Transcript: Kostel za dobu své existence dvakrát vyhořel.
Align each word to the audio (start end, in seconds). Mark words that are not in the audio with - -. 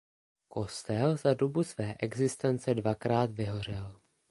Kostel 0.47 1.17
za 1.17 1.33
dobu 1.35 1.63
své 1.63 1.95
existence 1.99 2.73
dvakrát 2.75 3.31
vyhořel. 3.31 4.01